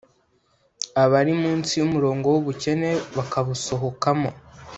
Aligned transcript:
abari 1.03 1.33
mu 1.41 1.51
nsi 1.59 1.73
y’umurongo 1.79 2.25
w’ubukene 2.33 2.89
bakabusohokamo 3.17 4.29